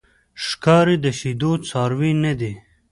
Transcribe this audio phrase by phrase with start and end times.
[0.45, 2.53] ښکاري د شیدو څاروی نه دی.